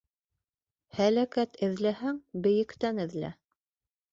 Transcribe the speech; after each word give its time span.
Һәләкәт 0.99 1.61
эҙләһәң, 1.67 2.17
бейектән 2.47 3.05
эҙлә. 3.07 3.35